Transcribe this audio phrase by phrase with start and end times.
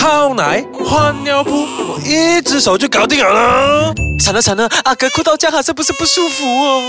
[0.00, 3.92] 泡奶、换尿布，我一只手就搞定好了。
[4.18, 6.80] 惨了惨了，阿哥哭到家还是不是不舒服哦？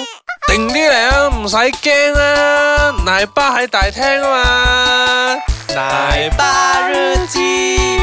[0.47, 5.35] 顶你啊，唔使惊啊，奶爸喺大厅啊嘛。
[5.75, 7.99] 奶爸日记，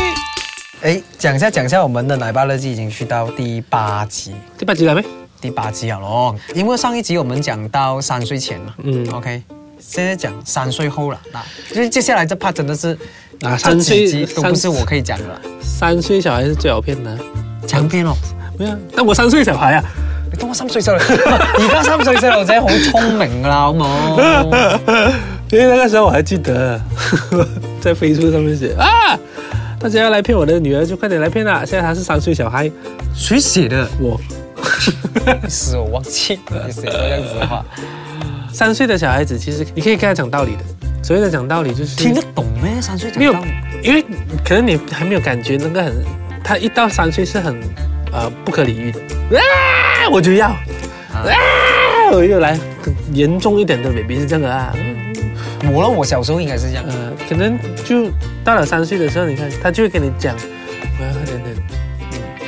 [0.82, 4.34] 哎，讲下讲下，我们的奶爸日记已经去到第八集。
[4.58, 5.02] 第八集啦咩？
[5.40, 8.74] 第八集啊咯，因为上一集我们讲到三岁前嘛。
[8.84, 9.42] 嗯，OK。
[9.88, 11.40] 现在讲三岁后了，那
[11.74, 12.96] 因为接下来这 part 真的是，
[13.40, 15.40] 啊，三岁几三岁我可以讲的啦。
[15.62, 17.18] 三岁小孩是最好骗的，
[17.66, 18.12] 强骗哦！
[18.58, 18.76] 咩啊？
[18.94, 19.82] 但我三岁小孩啊！
[20.30, 23.86] 你当我三岁小孩，而 家三岁小孩好聪明噶啦，好冇。
[25.50, 26.78] 那个时候我还记得，
[27.80, 29.18] 在飞书上面写啊，
[29.80, 31.60] 大家要来骗我的女儿，就快点来骗啦！
[31.64, 32.70] 现在她是三岁小孩，
[33.14, 33.88] 谁写的？
[33.98, 34.20] 我，
[35.48, 37.64] 是我忘记了，你写这样子的话。
[38.52, 40.64] 三岁的小孩子，其实你可以跟他讲道理的。
[41.04, 42.80] 所谓的讲道理，就是听得懂咩？
[42.80, 44.02] 三岁讲道理，没有，因为
[44.44, 45.92] 可能你还没有感觉那个很，
[46.42, 47.60] 他一到三岁是很，
[48.12, 49.00] 呃，不可理喻的。
[49.38, 51.24] 啊，我就要，啊，
[52.12, 52.58] 我又来，
[53.12, 54.74] 严重一点的，baby 是这样的啊。
[55.72, 56.84] 我我小时候应该是这样，
[57.28, 58.10] 可能就
[58.44, 60.34] 到了三岁的时候，你看他就会跟你讲，
[61.00, 61.56] 我要喝点点，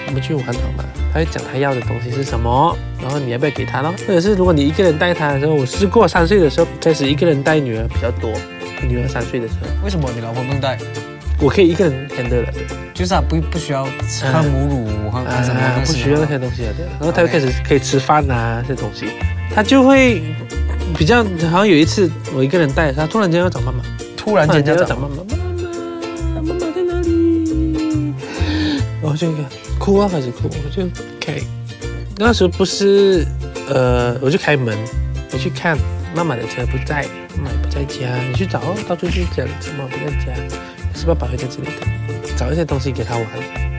[0.08, 0.84] 嗯，不去午安躺吧。
[1.12, 3.92] 他会讲他要的东西是什么，然后你要不要给他喽？
[4.06, 8.30] 或者是如果你一个人带他的时候，我试过三岁的时候开始一个人带女儿比较多。
[8.82, 10.78] 女儿三岁的时候，为什么你老婆不带？
[11.38, 12.52] 我可以一个人牵着的，
[12.94, 16.62] 就是不不需要吃母乳和什么，不需要那些东西。
[16.98, 19.06] 然后他就开始可以吃饭啊，这些东西，
[19.54, 20.22] 他就会
[20.96, 23.82] 比较好像有一次我一个人带他，突然间要找妈妈，
[24.16, 25.16] 突然间要找妈妈，
[26.36, 28.14] 妈妈在哪里？
[29.18, 29.44] 就一个。
[29.80, 30.86] 哭啊，开始哭，我就
[31.18, 31.32] 开。
[32.18, 33.26] 那时候不是，
[33.66, 34.76] 呃，我就开门，
[35.32, 35.76] 我去看
[36.14, 37.06] 妈妈的车不在，
[37.38, 40.36] 妈妈不在家，你去找到处去讲，妈不在家，
[40.94, 41.86] 是不是会在这里的？
[42.36, 43.24] 找一些东西给他玩，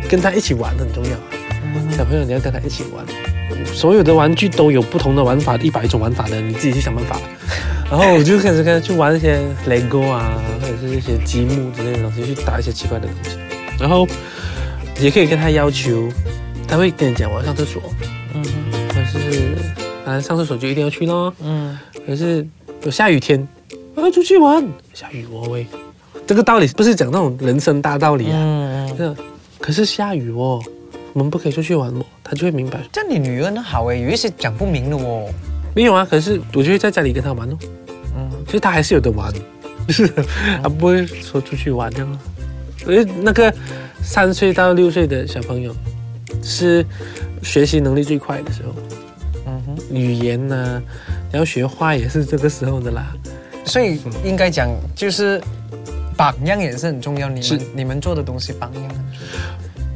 [0.09, 1.37] 跟他一起玩很重要啊。
[1.91, 3.05] 小朋友你要跟他一起玩，
[3.67, 7.19] 所有的玩具都有不同的玩法，一百种玩法的，你自己去想办法。
[7.91, 13.37] 然后我就开始跟他去玩一些 LEGO 啊，或者是那些积木之类的东西，去打一些奇怪的东西，
[13.79, 14.07] 然后。
[15.01, 16.07] 也可以跟他要求，
[16.67, 17.81] 他会跟你讲我要上厕所，
[18.35, 18.43] 嗯，
[18.89, 19.57] 可是
[20.05, 22.47] 啊上厕所就一定要去咯，嗯，可是
[22.83, 23.45] 有下雨天，
[23.95, 24.63] 我要出去玩，
[24.93, 25.65] 下雨哦喂，
[26.27, 29.17] 这个道理不是讲那种人生大道理啊，嗯嗯，
[29.59, 30.61] 可是下雨哦，
[31.13, 32.79] 我们不可以出去玩哦，他就会明白。
[32.91, 35.27] 这样你女儿那好哎，有一些讲不明的哦，
[35.75, 37.57] 没有啊，可是我就会在家里跟他玩哦，
[38.15, 39.33] 嗯，所以他还是有的玩，
[39.89, 40.07] 是，
[40.61, 42.19] 他不会说出去玩这样。
[42.83, 43.53] 所以那个
[44.01, 45.75] 三岁到六岁的小朋友
[46.41, 46.83] 是
[47.43, 48.73] 学习能力最快的时候。
[49.45, 50.81] 嗯哼，语言呢，
[51.31, 53.13] 要学话也是这个时候的啦。
[53.65, 55.39] 所以应该讲就是
[56.17, 57.29] 榜样也是很重要。
[57.29, 58.91] 你们你们做的东西榜样。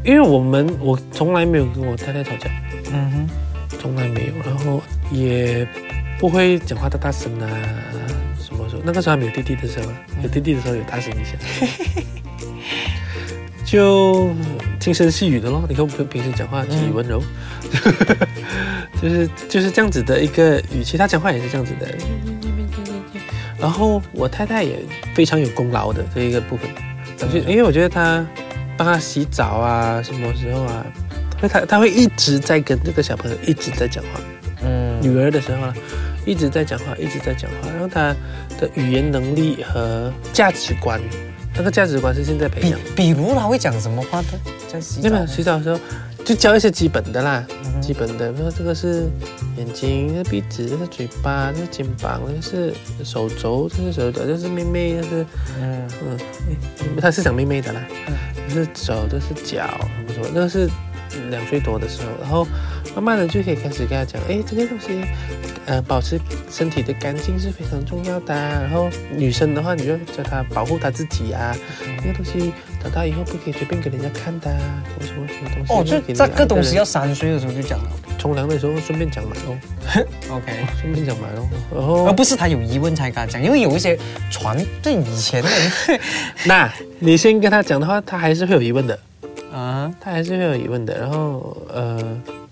[0.03, 2.51] 因为我们我从来没有跟我太太吵架。
[2.93, 3.27] 嗯哼，
[3.79, 4.33] 从来没有。
[4.45, 4.79] 然后
[5.11, 5.67] 也
[6.19, 7.49] 不会讲话的大声啊
[8.39, 8.69] 什么候？
[8.85, 9.91] 那个时候还没有弟弟的时候，
[10.21, 12.05] 有弟弟的时候有大声一些。
[13.75, 14.33] 就
[14.79, 15.61] 轻声细语的咯。
[15.67, 17.21] 你看我平平时讲话很温柔，
[19.01, 21.87] 就是就是这样子的一个语气，他讲话也是这样子的。
[23.59, 24.79] 然后我太太也
[25.13, 26.69] 非常有功劳的这一个部分，
[27.45, 28.25] 因为我觉得她
[28.77, 30.85] 帮他洗澡啊，什么时候啊，
[31.41, 34.09] 会他他会一直在跟这个小朋友一直在讲话，
[34.63, 35.73] 嗯，女儿的时候呢，
[36.25, 38.15] 一直在讲话，一直在讲话，然后他
[38.57, 40.97] 的语言能力和价值观。
[41.57, 42.79] 那个价值观是现在培养。
[42.95, 44.27] 比如他会讲什么话的，
[44.67, 45.07] 在洗澡？
[45.09, 45.79] 你们洗澡时候
[46.25, 47.45] 就教一些基本的啦，
[47.81, 49.05] 基本的，比如说这个是
[49.57, 52.73] 眼睛，这鼻子，这个、嘴巴，这个、肩膀，这个、是
[53.05, 55.25] 手肘，这是手肘，这是妹妹，这是
[55.61, 56.19] 嗯嗯，
[56.99, 57.81] 他是讲妹妹的啦，
[58.49, 59.63] 这是手，这是脚，
[60.07, 60.67] 不错，那是。
[61.29, 62.47] 两岁多的时候，然后
[62.93, 65.01] 慢慢的就可以开始跟他讲，哎，这个东西，
[65.65, 68.33] 呃，保持身体的干净是非常重要的。
[68.33, 71.55] 然后女生的话，你就教她保护她自己啊，
[72.01, 74.49] 这个东西，长大以后不可以随便给人家看的，
[75.01, 75.73] 什么什么东西。
[75.73, 79.57] 哦，这这个东西要三岁的时候就讲了，冲凉的时候顺便讲嘛哦。
[80.31, 81.47] OK， 顺便讲嘛哦。
[81.75, 83.97] 然后，而不是他有疑问才跟他讲，因为有一些
[84.29, 85.49] 传在以前的，
[86.45, 88.97] 那你先跟他讲的话，他还是会有疑问的。
[89.55, 90.97] 啊，他还是会有疑问的。
[90.97, 91.97] 然后，呃，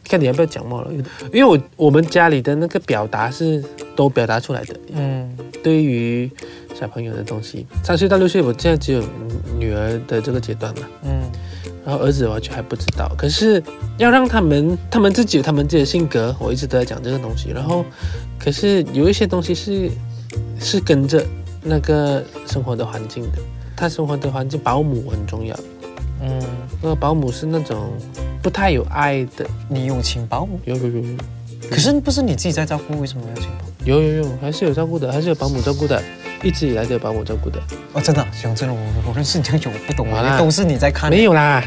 [0.06, 3.62] 看你要不要讲茂了，因为我我们家里的那个表达是
[3.94, 4.74] 都表达出来的。
[4.96, 5.30] 嗯，
[5.62, 6.32] 对于
[6.74, 9.04] 小朋友的东西，三岁到六岁，我现在只有
[9.60, 10.88] 女儿的这个阶段嘛。
[11.04, 11.22] 嗯，
[11.86, 13.12] 然后儿子完全还不知道。
[13.18, 13.62] 可是
[13.98, 17.50] 要让他们，他们自己有他们自己的性格，我一直都在讲这个东西。
[17.52, 17.84] 然后，
[18.40, 19.92] 可是有一些东西是
[20.58, 21.22] 是跟着
[21.62, 23.40] 那个生活的环境的，
[23.76, 25.54] 他生活的环境，保姆很重要。
[26.24, 26.42] 嗯，
[26.82, 27.92] 那个保姆是那种
[28.42, 30.58] 不太有爱的，你用请保姆？
[30.66, 31.18] 有有有有。
[31.70, 33.72] 可是不是你自己在照顾，为什么要请保姆？
[33.84, 36.02] 有有有，还是有照顾的，还是有保姆照顾的，
[36.42, 37.60] 一直以来都有保姆照顾的。
[37.92, 38.80] 哦，真的，讲真的，我
[39.10, 41.62] 我认识你么久，我不懂啊，都是你在看，没有啦。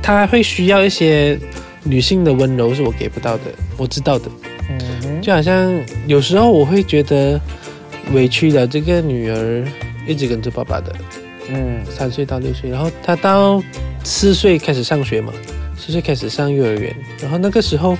[0.00, 1.36] 他会需要一些
[1.82, 3.42] 女性的温柔，是我给不到的，
[3.76, 4.30] 我知道的。
[4.70, 5.72] 嗯，就好像
[6.06, 7.40] 有时候我会觉得
[8.12, 9.64] 委屈了这个女儿，
[10.06, 10.94] 一直跟着爸爸的。
[11.50, 13.62] 嗯，三岁到六岁，然后他到
[14.04, 15.32] 四岁开始上学嘛，
[15.78, 16.94] 四岁开始上幼儿园。
[17.20, 17.96] 然后那个时候，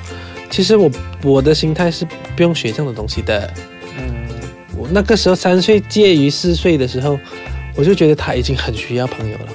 [0.51, 0.91] 其实我
[1.23, 2.07] 我的心态是
[2.37, 3.51] 不用学这样的东西的。
[3.97, 4.29] 嗯，
[4.77, 7.19] 我那个时候三岁介于四岁的时候，
[7.75, 9.49] 我就觉得他已经很需要朋友了，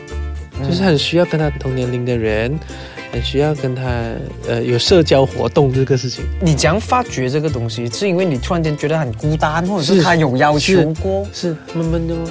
[0.67, 2.51] 就是很需要跟他同年龄的人，
[3.11, 3.83] 很需要跟他
[4.47, 6.25] 呃有社交活动这个事情。
[6.41, 11.27] 你样发掘这个东西，是因为你突然间觉得很孤单，或者是他有要求过？
[11.31, 12.21] 是闷闷的吗？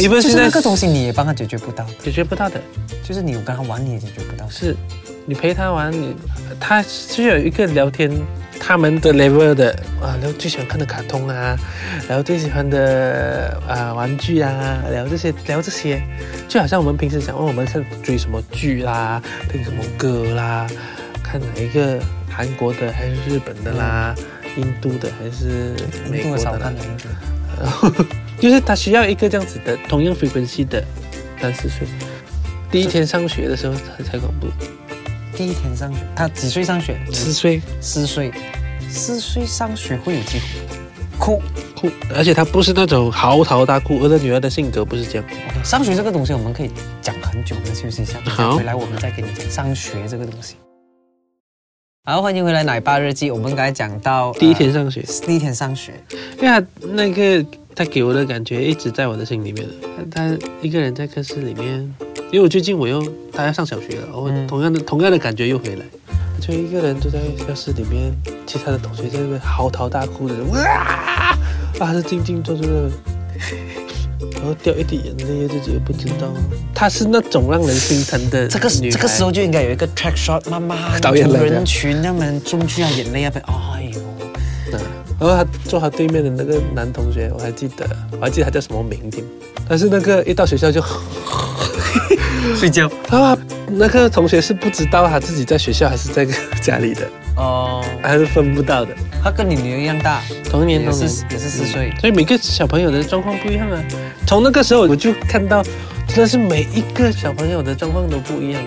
[0.00, 2.60] 也 不是那个东西，你也帮他解决不到，解决不到的，
[3.02, 4.48] 就是你跟他玩，你也解决不到。
[4.48, 4.74] 是，
[5.26, 6.14] 你陪他玩，你
[6.58, 8.10] 他是有一个聊天，
[8.58, 9.70] 他们的 level 的
[10.00, 11.56] 啊，聊最喜欢看的卡通啊，
[12.08, 16.02] 聊最喜欢的啊玩具啊，聊这些聊这些，
[16.48, 20.66] 就好像我们平时想问我们是追什么剧啦，听什么歌啦，
[21.22, 22.00] 看哪一个
[22.30, 24.14] 韩国的还是日本的啦，
[24.56, 25.74] 印度的还是
[26.10, 26.72] 美国的啦。
[28.40, 30.84] 就是他需要一个这样子的，同样 frequency 的，
[31.40, 31.86] 三四岁，
[32.70, 34.48] 第一天上学的时候才才恐怖。
[35.36, 36.98] 第一天上学，他几岁上学？
[37.12, 37.60] 四岁。
[37.80, 38.32] 四岁，
[38.88, 40.20] 四岁上学会有
[41.18, 41.40] 哭
[41.76, 45.24] 哭，而且他不是那种嚎啕大哭，而他女儿的性格不是这样。
[45.64, 46.70] 上学这个东西我们可以
[47.00, 50.56] 讲很久，我们休息一下，好，回来我们再给你讲上学这个东西。
[52.04, 55.94] 好，欢迎回来《奶爸日记》，我们刚才讲到第一天上学，第一天上学，
[56.38, 57.44] 为他那个。
[57.76, 59.70] 他给我的感觉一直在我的心里面的。
[60.10, 61.78] 他一个人在课室里面，
[62.30, 65.84] 因为我最近我又他要上小学了，我同样的同样的感觉又回来。
[66.40, 67.18] 就一个人坐在
[67.48, 68.14] 教室里面，
[68.46, 71.36] 其他的同学在那边嚎啕大哭的哇，
[71.80, 72.90] 啊是静静坐坐的，
[74.32, 76.28] 然后掉一滴眼泪自己又不知道。
[76.74, 83.78] 他是那种让人心疼的这个这个时候就应该有一个 track shot，妈妈 导演人群那么中间要眼泪一被，哦。
[85.26, 89.24] 然后他坐他对面的那个男同学，我还记得，我还记得他叫什么名字，
[89.66, 90.82] 但是那个一到学校就
[92.60, 93.34] 睡觉他
[93.68, 96.26] 那个同学是不知道他自己在学校还是在
[96.60, 98.94] 家里的哦，还是分不到的。
[99.22, 101.00] 他跟你女儿一样大，同一年同龄，
[101.30, 101.90] 也是四岁。
[101.98, 103.82] 所以每个小朋友的状况不一样啊。
[104.26, 105.62] 从那个时候我就看到，
[106.06, 108.62] 真的是每一个小朋友的状况都不一样。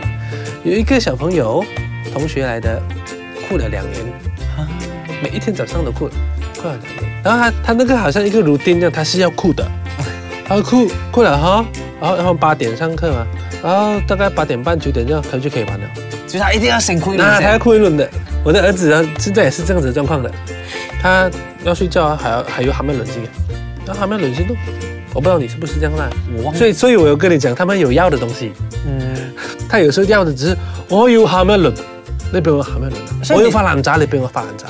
[0.64, 1.64] 有一个小朋友
[2.12, 2.82] 同学来的，
[3.48, 4.04] 哭了两年，
[5.22, 6.12] 每一天早上都了。
[6.58, 6.80] 快了
[7.24, 9.66] 然后他他那个好像一个炉钉一样，他是要哭的，
[10.48, 11.66] 他哭哭了哈，
[12.00, 13.26] 然后然后八点上课嘛，
[13.64, 15.88] 然后大概八点半九点这样，他就可以玩了。
[16.26, 17.28] 所以他一定要先哭一轮。
[17.28, 18.08] 那他要哭一轮的，
[18.46, 20.32] 我的儿子现在也是这样子状况的，
[21.02, 21.30] 他
[21.64, 23.30] 要睡觉啊，还要还有喊一冷静，个，
[23.86, 24.56] 那还没冷静都，
[25.14, 26.08] 我不知道你是不是这样啦、
[26.48, 26.54] 啊？
[26.56, 28.54] 所以所以我有跟你讲，他们有要的东西，
[28.86, 29.34] 嗯，
[29.68, 30.58] 他有时候要的只是
[30.88, 31.74] 我有还没冷，
[32.32, 32.96] 那边我还没冷，
[33.36, 34.66] 我有发懒渣，你边我发懒渣。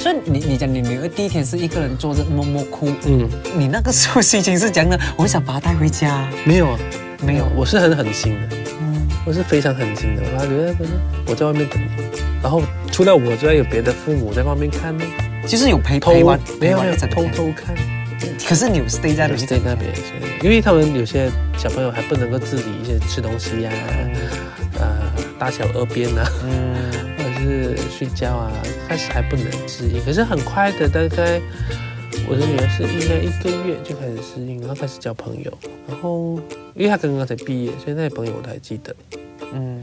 [0.00, 4.98] 所以你你讲你女儿第一天是一个人坐着默默哭，嗯，你那个时候心情是怎的？
[5.14, 6.26] 我想把她带回家。
[6.46, 6.78] 没有，啊，
[7.22, 10.22] 没有，我是很狠心的，嗯，我是非常狠心的。
[10.40, 10.74] 我觉得
[11.26, 12.02] 我在外面等你，
[12.42, 15.02] 然后除了我之外，有别的父母在外面看吗？
[15.46, 17.76] 其实有陪陪玩，没有没有偷偷看。
[18.48, 19.92] 可是你有 stay 在 stay 在那边，
[20.42, 23.70] 因为他们有些小朋友还不能够自理一些吃东西呀，
[24.78, 24.98] 呃，
[25.38, 26.26] 大小二便啊。
[26.46, 27.09] 嗯。
[27.42, 28.52] 是睡觉啊，
[28.86, 31.40] 开始还不能适应，可是很快的，大概
[32.28, 35.50] 我的女儿是应该一个月就开始适应，然后开始交朋友，
[35.88, 36.38] 然后
[36.74, 38.94] 因为她刚刚才毕业，所以那些朋友我都还记得，
[39.54, 39.80] 嗯，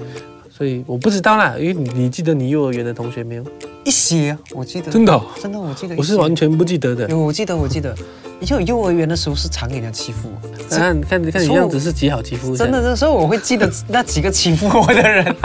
[0.51, 3.45] 所以我不知道啦，因为你记得你幼儿园的同学没有
[3.85, 7.95] 一些，我记得真的真的，我记得我是完全不记得的，我记得我记得。
[8.39, 10.31] 以前我幼儿园的时候是常给人家欺负，
[10.69, 12.55] 看，看，看你样子是极好欺负。
[12.55, 15.35] 真的，那时候我会记得那几个欺负我的人，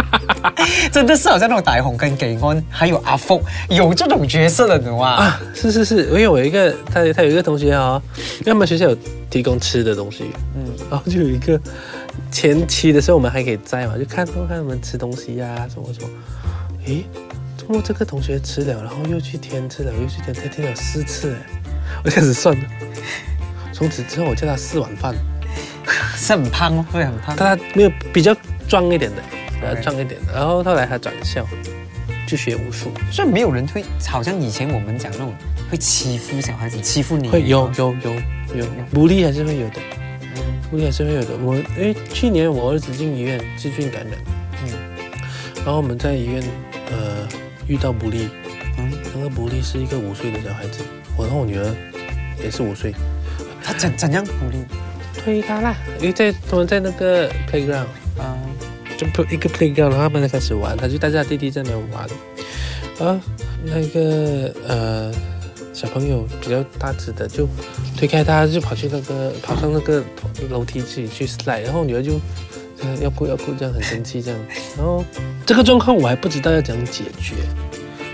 [0.92, 5.12] 真的是好像那种大红跟耿安还有阿凤，有这种角色的哇！
[5.12, 8.00] 啊，是是是，我有一个，他他有一个同学啊，
[8.46, 8.96] 我们学校有
[9.30, 11.58] 提供吃的东西，嗯，然后就有一个
[12.30, 16.08] 前期的时候我们还可以摘嘛，就看东看他们吃东西呀，什么什么，
[16.87, 17.02] 咦，
[17.56, 21.62] 通过这个同学吃了，然后又去添吃了，又去添添添了四次，哎。
[22.11, 22.64] 开始算了。
[23.73, 25.14] 从此之后我叫他四碗饭，
[26.16, 27.37] 是很胖，会很胖。
[27.37, 28.35] 他没有比较
[28.68, 30.32] 壮一点的，比较壮一点的。
[30.35, 31.47] 然后后来他转校，
[32.26, 32.90] 去学武术。
[33.11, 35.32] 所以没有人会，好像以前我们讲那种
[35.71, 37.28] 会欺负小孩子，欺负你。
[37.28, 38.12] 会有有有
[38.56, 39.80] 有，不利还是会有的，
[40.71, 41.37] 不利还是会有的。
[41.40, 44.12] 我哎，去年我儿子进医院，细菌感染，
[44.64, 45.12] 嗯，
[45.56, 46.42] 然后我们在医院
[46.90, 47.26] 呃
[47.66, 48.28] 遇到不利，
[48.78, 50.85] 嗯，那个不利是一个五岁的小孩子，
[51.16, 51.75] 我让我女儿。
[52.42, 52.92] 也是五岁，
[53.62, 54.58] 他怎怎样鼓励？
[55.14, 57.87] 推他啦，因为在他们在那个 playground，
[58.18, 58.37] 啊，
[58.96, 62.06] 就一个 playground，然后他们就开始玩，他就带着他弟弟在那玩，
[63.08, 63.20] 啊，
[63.62, 65.12] 那个呃
[65.72, 67.49] 小朋友比较大只的就
[67.96, 70.02] 推开他，就跑去那个爬上那个
[70.50, 72.18] 楼梯去去 slide，然后女儿就
[73.00, 74.40] 要哭要哭，这样很生气这样，
[74.76, 75.04] 然后
[75.46, 77.37] 这个状况我还不知道要怎样解决。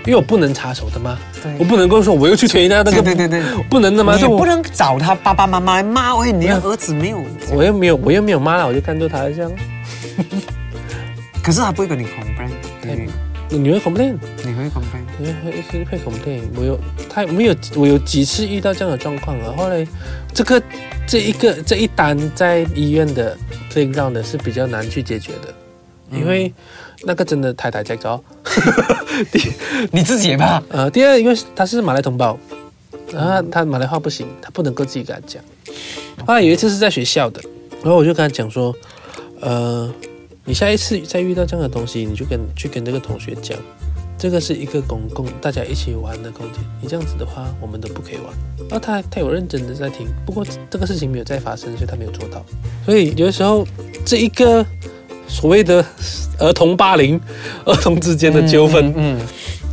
[0.05, 1.17] 因为我不能插手的吗？
[1.57, 2.77] 我不能够说我又去推他。
[2.77, 4.17] 那个，对对对对，不能的吗？
[4.27, 7.21] 我不能找他爸爸妈妈来骂，喂，你的儿子没有，
[7.53, 9.51] 我又没有，我又没有骂了，我就看住他这样。
[11.43, 12.97] 可是他不会跟你 complain，
[13.49, 14.15] 你你会 complain？
[14.45, 15.03] 你会 complain？
[15.19, 16.41] 我会会 complain。
[16.55, 16.79] 我有
[17.09, 19.53] 他，没有我有几次遇到这样的状况啊。
[19.57, 19.85] 后来
[20.33, 20.61] 这个
[21.07, 23.37] 这一个这一单在医院的
[23.69, 25.53] 这一 a y r o u n d 是比较难去解决的，
[26.17, 26.51] 因为。
[27.03, 28.23] 那个真的太太糟糕，
[29.31, 29.39] 第
[29.91, 30.61] 你自己也怕。
[30.69, 32.37] 呃，第二，因为他是马来同胞，
[33.15, 35.41] 啊，他马来话不行，他不能够自己跟他讲。
[36.25, 37.41] 后来有一次是在学校的，
[37.81, 38.75] 然后我就跟他讲说，
[39.39, 39.91] 呃，
[40.45, 43.57] 你下一次再遇到这样的东西，你就跟去跟那个同学讲，
[44.17, 48.25] 这个是一个公共大家一起玩的空间，你这样子的话，我们都不可以玩。
[48.69, 52.45] 然后他他有认真的在听，不过这个事情没有再发生，所以他没有做到。
[52.85, 53.65] 所以有的时候
[54.05, 54.65] 这一个。
[55.29, 55.85] 所谓的
[56.39, 57.17] 儿童霸凌，
[57.65, 59.17] 儿童之间的纠纷，嗯，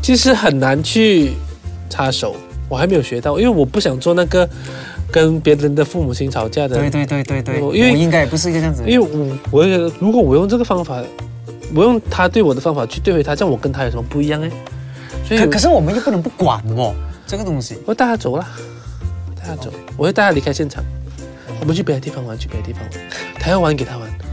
[0.03, 1.33] 其实很难去
[1.89, 2.37] 插手。
[2.69, 4.49] 我还没有学到，因为我不想做那个
[5.11, 6.77] 跟别人的父母亲吵架的。
[6.77, 8.83] 对对对对对，我应该也不是一个这样子。
[8.85, 11.01] 因为，我我觉得，如果我用这个方法，
[11.75, 14.51] 我用他对我的方法去对付他，这样我跟他有什么不一样哎？
[15.25, 16.93] 所以，可是我们又不能不管哦，
[17.25, 17.77] 这个东西。
[17.87, 18.45] 我带他走了，
[19.37, 20.83] 带他走，我会带他离开现场。
[21.61, 22.91] 我们去别的地方玩，去别的地方玩。
[23.41, 24.26] 他要玩，给他玩。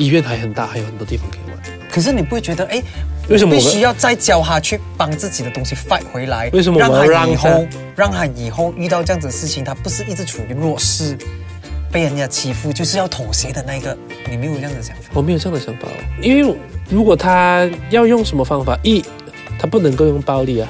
[0.00, 1.86] 医院还很大，还有很多地方可以玩。
[1.90, 2.82] 可是你不会觉得，哎，
[3.28, 6.48] 为什么必须要再教他去帮自己的东西 fight 回来？
[6.54, 11.14] 为什么让他以后让他以后遇到这样子的事情，他不是一直处于弱势，
[11.92, 13.94] 被人家欺负，就是要妥协的那个？
[14.30, 15.02] 你没有这样的想法？
[15.12, 15.86] 我没有这样的想法，
[16.22, 16.56] 因为
[16.88, 19.04] 如果他要用什么方法，一，
[19.58, 20.68] 他不能够用暴力啊。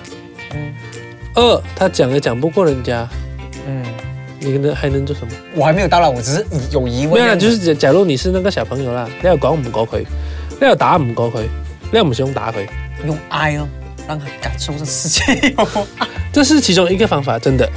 [0.54, 0.74] 嗯。
[1.36, 3.06] 二，他讲也讲不过人家。
[4.42, 5.32] 你能还能做什么？
[5.54, 7.20] 我还没有到啦，我只是有疑问。
[7.20, 9.98] 没有啊，就是假如你是那个小朋友啦，你要讲唔过佢，
[10.58, 11.40] 你要打唔过佢，
[11.92, 12.66] 你又唔想打佢，
[13.06, 13.68] 用爱哦，
[14.08, 15.86] 让他感受这世界哦。
[16.32, 17.68] 这是其中一个方法，真的。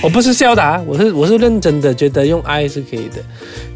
[0.00, 3.14] 我不是笑答，我是我是认真的，觉得用爱是可以的。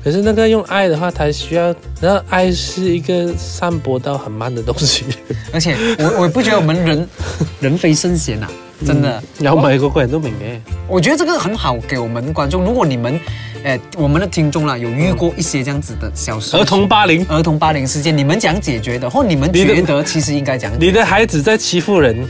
[0.04, 5.04] 可是那个用爱的话，它需要，然后爱是一个散播到很慢的东西，
[5.52, 7.08] 而且我我不觉得我们人
[7.60, 8.46] 人非圣贤呐。
[8.86, 10.58] 真的，有每个贵众都明嘅。
[10.88, 13.18] 我觉得这个很好，给我们观众，如果你们，
[13.64, 22.24] 诶，我们的听众啦，有遇过一些这样子的小事，儿童霸凌，儿童霸凌事件，你们想解决的，或你们觉得 其实应该讲，你的孩子在欺负人，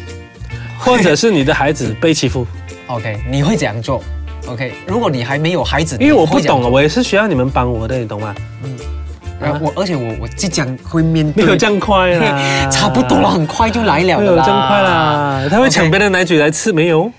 [0.78, 2.46] 或者是你的孩子被欺负。
[2.88, 4.02] OK，你会怎样做
[4.46, 8.34] ？OK，如果你还没有孩子，因为我不懂啊，我也是需要你们帮我的，你懂吗？
[8.64, 8.97] 嗯。
[9.46, 15.46] 后我而且我我即将会面，没有这样快了， 差不多了，很快就来了，没有这样快啦。
[15.50, 17.10] 他会抢别的奶嘴来吃没有？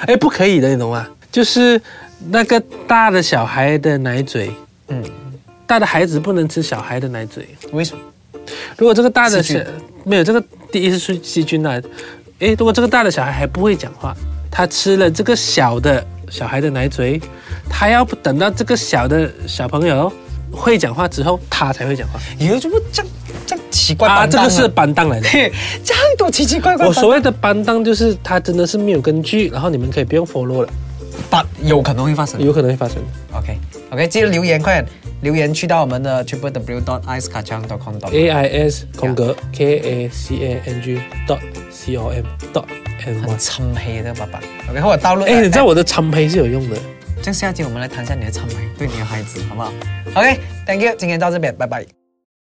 [0.00, 1.06] 哎，不可以的，你懂吗？
[1.30, 1.80] 就是
[2.28, 4.50] 那个大的小孩的奶嘴，
[4.88, 5.02] 嗯，
[5.66, 8.02] 大的孩子不能吃小孩的奶嘴，为什么？
[8.76, 9.58] 如果这个大的小
[10.04, 11.80] 没有这个第一次是细菌呐，
[12.40, 14.14] 哎，如果这个大的小孩还不会讲话，
[14.50, 17.20] 他吃了这个小的小孩的奶嘴，
[17.70, 20.12] 他要不等到这个小的小朋友。
[20.52, 22.20] 会讲话之后，他才会讲话。
[22.38, 24.06] 耶，这样，这样奇怪。
[24.08, 26.86] 啊，这个是班当来的，这样多奇奇怪怪。
[26.86, 30.68] 我所谓的班当就是他真的是没有根据，然后你们可以不用 follow 了。
[31.30, 32.96] 发有可能会发生，有可能会发生
[33.32, 34.82] OK，OK，记得留言，快
[35.22, 37.90] 留言去到我们的 triple w dot a i s k a c a n g dot c o
[37.92, 38.10] m dot
[42.02, 42.82] n y。
[43.20, 44.40] 很苍黑的爸爸。
[44.70, 45.24] OK，我道路。
[45.24, 46.76] 哎，你知道我的苍黑是有用的。
[47.22, 49.72] 这下期我们来谈一下你的坦白，对你的孩子，好不好
[50.14, 52.01] ？OK，Thank you，今天到这边，拜拜。